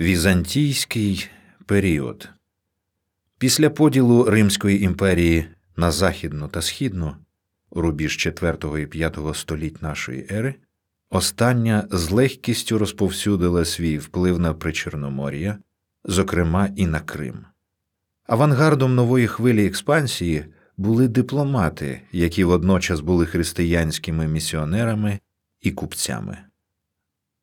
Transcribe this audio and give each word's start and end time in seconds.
Візантійський 0.00 1.28
період 1.66 2.28
Після 3.38 3.70
поділу 3.70 4.24
Римської 4.24 4.82
імперії 4.82 5.46
на 5.76 5.90
західну 5.90 6.48
та 6.48 6.62
східну 6.62 7.16
рубіж 7.70 8.16
4 8.16 8.82
і 8.82 8.86
5 8.86 9.18
століть 9.34 9.82
нашої 9.82 10.26
ери, 10.30 10.54
остання 11.10 11.88
з 11.90 12.10
легкістю 12.10 12.78
розповсюдила 12.78 13.64
свій 13.64 13.98
вплив 13.98 14.38
на 14.38 14.54
Причорномор'я, 14.54 15.58
зокрема 16.04 16.68
і 16.76 16.86
на 16.86 17.00
Крим. 17.00 17.44
Авангардом 18.26 18.94
нової 18.94 19.26
хвилі 19.26 19.66
експансії 19.66 20.44
були 20.76 21.08
дипломати, 21.08 22.02
які 22.12 22.44
водночас 22.44 23.00
були 23.00 23.26
християнськими 23.26 24.28
місіонерами 24.28 25.20
і 25.60 25.70
купцями. 25.70 26.49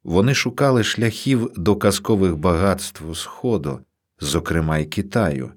Вони 0.03 0.33
шукали 0.33 0.83
шляхів 0.83 1.51
до 1.55 1.75
казкових 1.75 2.37
багатств 2.37 3.17
Сходу, 3.17 3.79
зокрема 4.19 4.77
й 4.77 4.85
Китаю, 4.85 5.51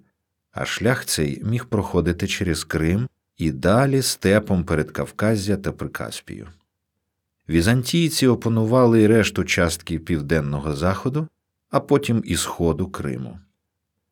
а 0.53 0.65
шлях 0.65 1.05
цей 1.05 1.45
міг 1.45 1.65
проходити 1.65 2.27
через 2.27 2.65
Крим 2.65 3.09
і 3.37 3.51
далі 3.53 4.03
степом 4.03 4.65
перед 4.65 4.91
Кавказя 4.91 5.57
та 5.57 5.73
Прикаспію. 5.73 6.49
Візантійці 7.49 8.27
опанували 8.27 9.03
й 9.03 9.07
решту 9.07 9.45
частки 9.45 9.99
південного 9.99 10.75
заходу, 10.75 11.29
а 11.71 11.81
потім 11.81 12.23
і 12.25 12.37
сходу 12.37 12.89
Криму. 12.89 13.39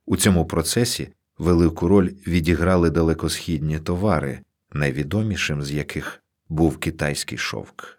У 0.06 0.16
цьому 0.16 0.46
процесі 0.46 1.08
велику 1.38 1.88
роль 1.88 2.10
відіграли 2.26 2.90
далекосхідні 2.90 3.78
товари, 3.78 4.40
найвідомішим 4.72 5.62
з 5.62 5.72
яких 5.72 6.22
був 6.48 6.78
китайський 6.78 7.38
шовк. 7.38 7.97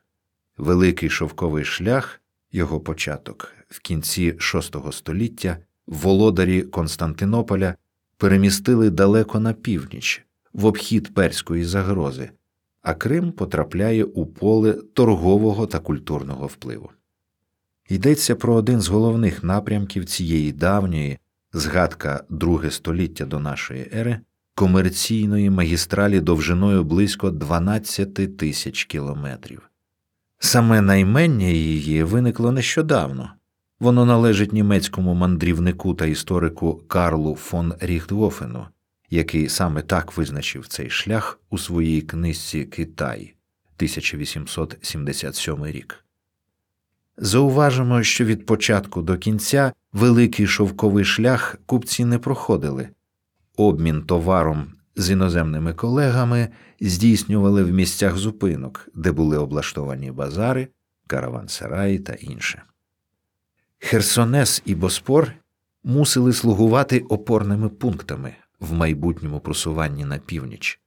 Великий 0.59 1.09
шовковий 1.09 1.65
шлях, 1.65 2.21
його 2.51 2.79
початок 2.79 3.53
в 3.69 3.79
кінці 3.79 4.31
VI 4.31 4.91
століття 4.91 5.57
володарі 5.87 6.61
Константинополя 6.61 7.75
перемістили 8.17 8.89
далеко 8.89 9.39
на 9.39 9.53
північ, 9.53 10.25
в 10.53 10.65
обхід 10.65 11.13
перської 11.13 11.63
загрози, 11.63 12.29
а 12.81 12.93
Крим 12.93 13.31
потрапляє 13.31 14.03
у 14.03 14.25
поле 14.25 14.73
торгового 14.73 15.67
та 15.67 15.79
культурного 15.79 16.47
впливу. 16.47 16.89
Йдеться 17.89 18.35
про 18.35 18.53
один 18.53 18.81
з 18.81 18.87
головних 18.87 19.43
напрямків 19.43 20.05
цієї 20.05 20.51
давньої, 20.51 21.17
згадка 21.53 22.23
друге 22.29 22.71
століття 22.71 23.25
до 23.25 23.39
нашої 23.39 23.91
ери, 23.93 24.19
комерційної 24.55 25.49
магістралі 25.49 26.19
довжиною 26.19 26.83
близько 26.83 27.31
12 27.31 28.37
тисяч 28.37 28.83
кілометрів. 28.83 29.69
Саме 30.39 30.81
наймення 30.81 31.47
її 31.47 32.03
виникло 32.03 32.51
нещодавно. 32.51 33.29
Воно 33.79 34.05
належить 34.05 34.53
німецькому 34.53 35.13
мандрівнику 35.13 35.93
та 35.93 36.05
історику 36.05 36.83
Карлу 36.87 37.35
фон 37.35 37.73
Ріхтгофену, 37.79 38.65
який 39.09 39.49
саме 39.49 39.81
так 39.81 40.17
визначив 40.17 40.67
цей 40.67 40.89
шлях 40.89 41.39
у 41.49 41.57
своїй 41.57 42.01
книжці 42.01 42.65
Китай 42.65 43.33
1877 43.77 45.65
рік. 45.65 46.05
Зауважимо, 47.17 48.03
що 48.03 48.25
від 48.25 48.45
початку 48.45 49.01
до 49.01 49.17
кінця 49.17 49.73
великий 49.93 50.47
шовковий 50.47 51.05
шлях 51.05 51.57
купці 51.65 52.05
не 52.05 52.19
проходили, 52.19 52.89
обмін 53.57 54.01
товаром 54.01 54.67
з 54.99 55.11
іноземними 55.11 55.73
колегами 55.73 56.49
здійснювали 56.81 57.63
в 57.63 57.71
місцях 57.71 58.17
зупинок, 58.17 58.89
де 58.95 59.11
були 59.11 59.37
облаштовані 59.37 60.11
базари, 60.11 60.67
каравансараї 61.07 61.99
та 61.99 62.13
інше. 62.13 62.63
Херсонес 63.79 64.61
і 64.65 64.75
Боспор 64.75 65.33
мусили 65.83 66.33
слугувати 66.33 66.99
опорними 66.99 67.69
пунктами 67.69 68.33
в 68.59 68.73
майбутньому 68.73 69.39
просуванні 69.39 70.05
на 70.05 70.17
північ, 70.17 70.79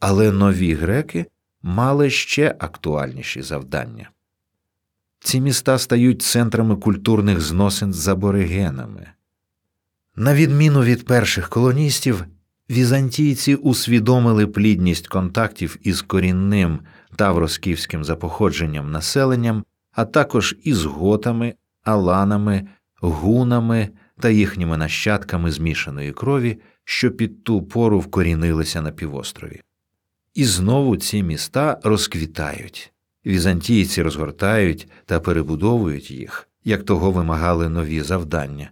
але 0.00 0.32
нові 0.32 0.74
греки 0.74 1.26
мали 1.62 2.10
ще 2.10 2.56
актуальніші 2.58 3.42
завдання. 3.42 4.10
Ці 5.20 5.40
міста 5.40 5.78
стають 5.78 6.22
центрами 6.22 6.76
культурних 6.76 7.40
зносин 7.40 7.92
з 7.92 8.08
аборигенами. 8.08 9.06
На 10.16 10.34
відміну 10.34 10.82
від 10.82 11.04
перших 11.04 11.48
колоністів, 11.48 12.24
візантійці 12.72 13.54
усвідомили 13.54 14.46
плідність 14.46 15.08
контактів 15.08 15.78
із 15.82 16.02
корінним 16.02 16.80
тавросківським 17.16 18.04
за 18.04 18.16
походженням 18.16 18.90
населенням, 18.90 19.64
а 19.92 20.04
також 20.04 20.56
із 20.62 20.84
готами, 20.84 21.54
аланами, 21.82 22.68
гунами 23.00 23.88
та 24.20 24.28
їхніми 24.28 24.76
нащадками 24.76 25.50
змішаної 25.50 26.12
крові, 26.12 26.58
що 26.84 27.10
під 27.10 27.44
ту 27.44 27.62
пору 27.62 28.00
вкорінилися 28.00 28.82
на 28.82 28.90
півострові. 28.90 29.60
І 30.34 30.44
знову 30.44 30.96
ці 30.96 31.22
міста 31.22 31.80
розквітають, 31.82 32.92
візантійці 33.26 34.02
розгортають 34.02 34.88
та 35.06 35.20
перебудовують 35.20 36.10
їх, 36.10 36.48
як 36.64 36.84
того 36.84 37.10
вимагали 37.10 37.68
нові 37.68 38.02
завдання. 38.02 38.70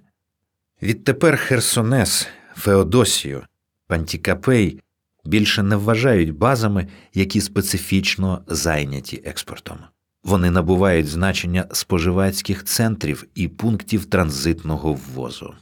Відтепер 0.83 1.37
Херсонес, 1.37 2.29
Феодосію, 2.57 3.43
Пантікапей 3.91 4.81
більше 5.25 5.63
не 5.63 5.77
вважають 5.77 6.35
базами, 6.35 6.87
які 7.15 7.41
специфічно 7.41 8.45
зайняті 8.47 9.23
експортом. 9.25 9.79
Вони 10.25 10.51
набувають 10.51 11.09
значення 11.09 11.67
споживацьких 11.73 12.65
центрів 12.65 13.27
і 13.35 13.49
пунктів 13.49 14.05
транзитного 14.05 14.93
ввозу. 14.93 15.55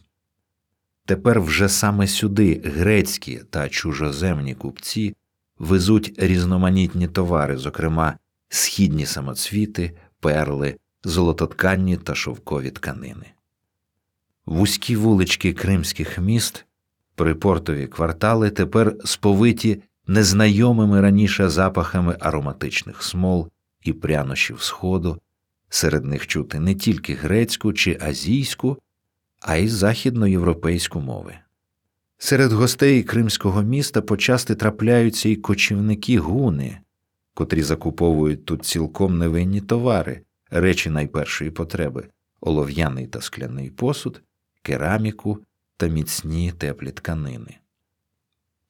Тепер 1.07 1.41
вже 1.41 1.69
саме 1.69 2.07
сюди 2.07 2.63
грецькі 2.65 3.41
та 3.51 3.69
чужоземні 3.69 4.55
купці 4.55 5.15
везуть 5.59 6.15
різноманітні 6.17 7.09
товари, 7.09 7.57
зокрема 7.57 8.19
східні 8.49 9.07
самоцвіти, 9.07 9.97
перли, 10.21 10.77
золототканні 11.05 11.97
та 11.97 12.15
шовкові 12.15 12.71
тканини. 12.71 13.27
Вузькі 14.47 14.97
вулички 14.97 15.53
кримських 15.53 16.19
міст, 16.19 16.65
припортові 17.19 17.87
квартали 17.87 18.51
тепер 18.51 18.97
сповиті 19.05 19.83
незнайомими 20.07 21.01
раніше 21.01 21.49
запахами 21.49 22.17
ароматичних 22.21 23.03
смол 23.03 23.49
і 23.83 23.93
прянощів 23.93 24.63
Сходу, 24.63 25.21
серед 25.69 26.05
них 26.05 26.27
чути 26.27 26.61
не 26.61 26.75
тільки 26.75 27.15
грецьку 27.15 27.73
чи 27.73 27.99
азійську, 28.01 28.79
а 29.41 29.57
й 29.57 29.69
західноєвропейську 29.69 31.01
мови. 31.01 31.35
Серед 32.19 32.53
гостей 32.53 33.03
кримського 33.03 33.63
міста 33.63 34.03
почасти 34.03 34.55
трапляються 34.55 35.29
й 35.29 35.37
кочівники 35.37 36.19
гуни, 36.19 36.79
котрі 37.35 37.63
закуповують 37.63 38.45
тут 38.45 38.65
цілком 38.65 39.19
невинні 39.19 39.61
товари, 39.61 40.21
речі 40.51 40.91
найпершої 40.91 41.51
потреби 41.51 42.09
олов'яний 42.41 43.07
та 43.07 43.21
скляний 43.21 43.71
посуд, 43.71 44.23
кераміку 44.63 45.39
та 45.79 45.87
міцні 45.87 46.53
теплі 46.53 46.91
тканини. 46.91 47.59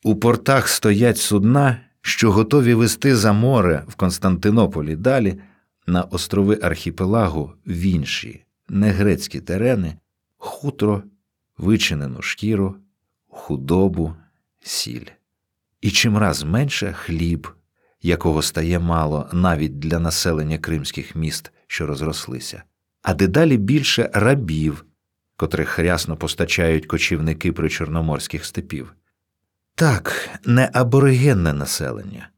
У 0.02 0.16
портах 0.16 0.69
стоять 0.69 1.19
судна, 1.19 1.80
що 2.00 2.32
готові 2.32 2.74
вести 2.74 3.16
за 3.16 3.32
море 3.32 3.84
в 3.88 3.94
Константинополі 3.94 4.96
далі 4.96 5.41
на 5.86 6.02
острови 6.02 6.58
архіпелагу 6.62 7.52
в 7.66 7.80
інші 7.80 8.44
негрецькі 8.69 9.41
терени, 9.41 9.96
хутро, 10.36 11.02
вичинену 11.58 12.22
шкіру, 12.22 12.76
худобу, 13.28 14.14
сіль. 14.60 15.06
І 15.80 15.90
чимраз 15.90 16.42
менше 16.42 16.92
хліб, 16.92 17.48
якого 18.02 18.42
стає 18.42 18.78
мало 18.78 19.30
навіть 19.32 19.78
для 19.78 19.98
населення 19.98 20.58
кримських 20.58 21.16
міст, 21.16 21.52
що 21.66 21.86
розрослися, 21.86 22.62
а 23.02 23.14
дедалі 23.14 23.56
більше 23.56 24.10
рабів, 24.12 24.84
котрих 25.38 25.79
рясно 25.79 26.17
постачають 26.17 26.87
кочівники 26.87 27.52
причорноморських 27.52 28.44
степів. 28.44 28.94
Так, 29.75 30.31
не 30.44 30.70
аборигенне 30.73 31.52
населення, 31.52 32.29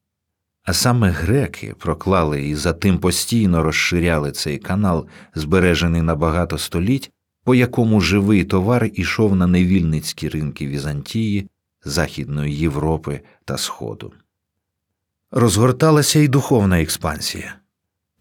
а 0.62 0.72
саме 0.72 1.10
греки 1.10 1.74
проклали 1.78 2.48
і 2.48 2.54
затим 2.54 2.98
постійно 2.98 3.62
розширяли 3.62 4.32
цей 4.32 4.58
канал, 4.58 5.06
збережений 5.34 6.02
на 6.02 6.14
багато 6.14 6.58
століть, 6.58 7.12
по 7.44 7.54
якому 7.54 8.00
живий 8.00 8.44
товар 8.44 8.90
ішов 8.94 9.36
на 9.36 9.46
невільницькі 9.46 10.28
ринки 10.28 10.66
Візантії, 10.66 11.48
Західної 11.84 12.56
Європи 12.56 13.20
та 13.44 13.58
Сходу. 13.58 14.12
Розгорталася 15.30 16.18
й 16.18 16.28
духовна 16.28 16.82
експансія. 16.82 17.59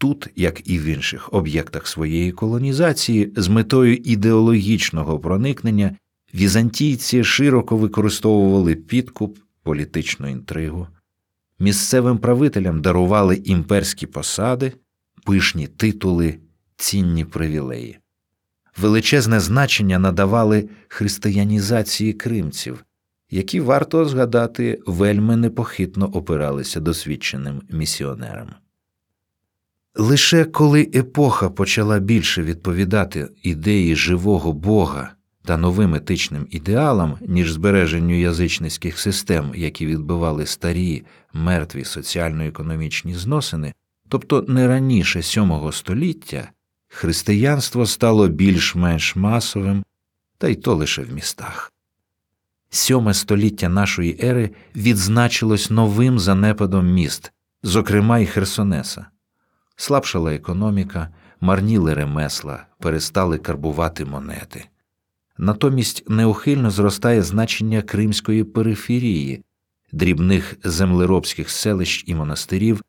Тут, 0.00 0.28
як 0.36 0.68
і 0.68 0.78
в 0.78 0.84
інших 0.84 1.32
об'єктах 1.32 1.86
своєї 1.86 2.32
колонізації, 2.32 3.32
з 3.36 3.48
метою 3.48 3.96
ідеологічного 3.96 5.18
проникнення 5.18 5.96
візантійці 6.34 7.24
широко 7.24 7.76
використовували 7.76 8.74
підкуп, 8.74 9.38
політичну 9.62 10.28
інтригу, 10.28 10.86
місцевим 11.58 12.18
правителям 12.18 12.82
дарували 12.82 13.36
імперські 13.44 14.06
посади, 14.06 14.72
пишні 15.24 15.66
титули, 15.66 16.38
цінні 16.76 17.24
привілеї. 17.24 17.98
величезне 18.76 19.40
значення 19.40 19.98
надавали 19.98 20.68
християнізації 20.88 22.12
кримців, 22.12 22.84
які 23.30 23.60
варто 23.60 24.04
згадати 24.04 24.78
вельми 24.86 25.36
непохитно 25.36 26.06
опиралися 26.06 26.80
досвідченим 26.80 27.62
місіонерам. 27.70 28.48
Лише 29.94 30.44
коли 30.44 30.90
епоха 30.94 31.50
почала 31.50 31.98
більше 31.98 32.42
відповідати 32.42 33.28
ідеї 33.42 33.96
живого 33.96 34.52
Бога 34.52 35.12
та 35.44 35.56
новим 35.56 35.94
етичним 35.94 36.46
ідеалам, 36.50 37.18
ніж 37.20 37.52
збереженню 37.52 38.20
язичницьких 38.20 38.98
систем, 38.98 39.52
які 39.54 39.86
відбивали 39.86 40.46
старі, 40.46 41.04
мертві 41.32 41.84
соціально-економічні 41.84 43.14
зносини, 43.14 43.74
тобто 44.08 44.44
не 44.48 44.68
раніше 44.68 45.18
VII 45.18 45.72
століття, 45.72 46.50
християнство 46.88 47.86
стало 47.86 48.28
більш-менш 48.28 49.16
масовим, 49.16 49.84
та 50.38 50.48
й 50.48 50.54
то 50.54 50.74
лише 50.74 51.02
в 51.02 51.12
містах. 51.12 51.72
Сьоме 52.70 53.14
століття 53.14 53.68
нашої 53.68 54.18
ери 54.22 54.50
відзначилось 54.76 55.70
новим 55.70 56.18
занепадом 56.18 56.92
міст, 56.92 57.32
зокрема 57.62 58.18
й 58.18 58.26
Херсонеса. 58.26 59.06
Слабшала 59.80 60.34
економіка, 60.34 61.08
марніли 61.40 61.94
ремесла, 61.94 62.66
перестали 62.78 63.38
карбувати 63.38 64.04
монети. 64.04 64.64
Натомість 65.38 66.10
неухильно 66.10 66.70
зростає 66.70 67.22
значення 67.22 67.82
кримської 67.82 68.44
периферії, 68.44 69.42
дрібних 69.92 70.56
землеробських 70.64 71.50
селищ 71.50 72.04
і 72.06 72.14
монастирів, 72.14 72.82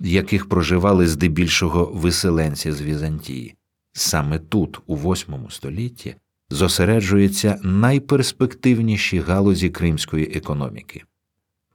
в 0.00 0.06
яких 0.06 0.48
проживали 0.48 1.06
здебільшого 1.06 1.84
виселенці 1.84 2.72
з 2.72 2.82
Візантії. 2.82 3.54
Саме 3.92 4.38
тут, 4.38 4.80
у 4.86 4.96
VIII 4.96 5.50
столітті, 5.50 6.16
зосереджуються 6.50 7.60
найперспективніші 7.62 9.18
галузі 9.20 9.70
кримської 9.70 10.32
економіки. 10.36 11.04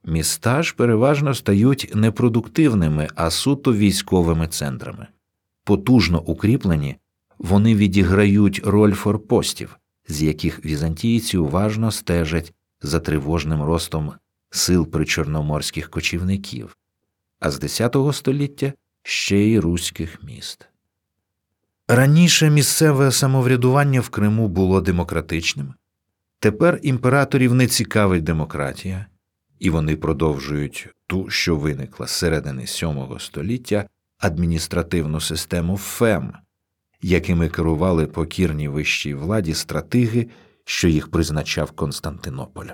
Міста 0.10 0.64
ж 0.64 0.76
переважно 0.76 1.34
стають 1.34 1.92
не 1.96 2.12
продуктивними, 2.12 3.08
а 3.16 3.30
суто 3.30 3.74
військовими 3.74 4.48
центрами. 4.48 5.08
Потужно 5.64 6.22
укріплені, 6.22 6.96
вони 7.38 7.76
відіграють 7.76 8.62
роль 8.66 8.94
форпостів, 8.94 9.80
з 10.08 10.24
яких 10.24 10.66
візантійці 10.66 11.38
уважно 11.38 11.92
стежать 11.92 12.54
за 12.82 13.00
тривожним 13.00 13.64
ростом 13.64 14.14
сил 14.50 14.88
причорноморських 14.88 15.90
кочівників, 15.90 16.78
а 17.40 17.52
з 17.52 17.64
X 17.64 18.14
століття 18.14 18.74
ще 19.04 19.38
й 19.38 19.60
руських 19.60 20.24
міст. 20.24 20.70
Раніше 21.88 22.50
місцеве 22.50 23.12
самоврядування 23.12 24.02
в 24.02 24.10
Криму 24.10 24.48
було 24.48 24.82
демократичним, 24.82 25.74
тепер 26.40 26.80
імператорів 26.84 27.54
не 27.54 27.68
цікавить 27.68 28.24
демократія, 28.24 29.06
і 29.60 29.70
вони 29.70 29.96
продовжують 29.96 30.90
ту, 31.08 31.30
що 31.30 31.56
виникла 31.56 32.08
з 32.08 32.12
середини 32.12 32.62
VII 32.62 33.20
століття 33.20 33.86
адміністративну 34.18 35.22
систему 35.22 35.78
ФЕМ, 35.78 36.34
якими 37.02 37.50
керували 37.50 38.08
покірні 38.08 38.68
вищій 38.68 39.14
владі 39.14 39.54
стратеги, 39.54 40.28
що 40.66 40.88
їх 40.88 41.12
призначав 41.12 41.72
Константинополь. 41.72 42.68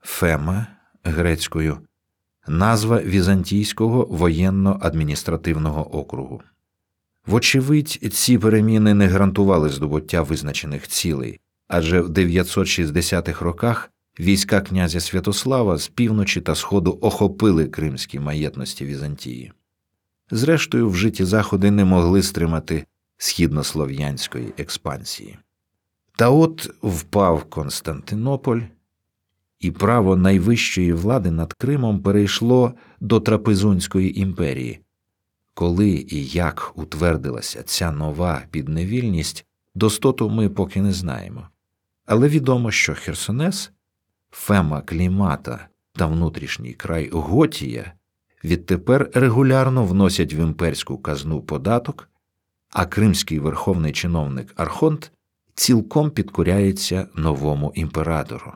Фема 0.00 0.66
грецькою 1.04 1.78
назва 2.46 3.02
Візантійського 3.02 4.04
воєнно-адміністративного 4.04 5.96
округу. 5.96 6.42
Вочевидь, 7.26 7.88
ці 8.12 8.38
переміни 8.38 8.94
не 8.94 9.06
гарантували 9.06 9.68
здобуття 9.68 10.22
визначених 10.22 10.88
цілей, 10.88 11.40
адже 11.68 12.00
в 12.00 12.08
960-х 12.08 13.44
роках 13.44 13.90
війська 14.20 14.60
князя 14.60 15.00
Святослава 15.00 15.78
з 15.78 15.88
півночі 15.88 16.40
та 16.40 16.54
сходу 16.54 16.98
охопили 17.00 17.66
кримські 17.66 18.20
маєтності 18.20 18.84
Візантії. 18.84 19.52
Зрештою, 20.30 20.88
вжиті 20.88 21.24
заходи 21.24 21.70
не 21.70 21.84
могли 21.84 22.22
стримати 22.22 22.84
східнослов'янської 23.16 24.52
експансії. 24.58 25.38
Та 26.16 26.30
от 26.30 26.70
впав 26.82 27.44
Константинополь, 27.44 28.60
і 29.60 29.70
право 29.70 30.16
найвищої 30.16 30.92
влади 30.92 31.30
над 31.30 31.52
Кримом 31.52 32.02
перейшло 32.02 32.74
до 33.00 33.20
Трапезунської 33.20 34.20
імперії. 34.20 34.80
Коли 35.54 35.88
і 35.88 36.26
як 36.26 36.72
утвердилася 36.74 37.62
ця 37.62 37.92
нова 37.92 38.42
підневільність, 38.50 39.46
достоту 39.74 40.30
ми 40.30 40.48
поки 40.48 40.82
не 40.82 40.92
знаємо. 40.92 41.48
Але 42.06 42.28
відомо, 42.28 42.70
що 42.70 42.94
Херсонес, 42.94 43.72
Фема 44.30 44.80
Клімата 44.80 45.68
та 45.92 46.06
внутрішній 46.06 46.72
край 46.72 47.10
Готія 47.12 47.92
відтепер 48.44 49.10
регулярно 49.14 49.84
вносять 49.84 50.34
в 50.34 50.38
імперську 50.38 50.98
казну 50.98 51.42
податок, 51.42 52.08
а 52.70 52.86
кримський 52.86 53.38
верховний 53.38 53.92
чиновник 53.92 54.52
Архонт 54.56 55.12
цілком 55.54 56.10
підкоряється 56.10 57.08
новому 57.14 57.72
імператору. 57.74 58.52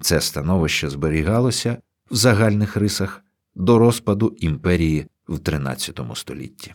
Це 0.00 0.20
становище 0.20 0.90
зберігалося 0.90 1.76
в 2.10 2.14
загальних 2.14 2.76
рисах 2.76 3.22
до 3.54 3.78
розпаду 3.78 4.36
імперії 4.38 5.06
в 5.28 5.34
XIII 5.38 6.14
столітті. 6.14 6.74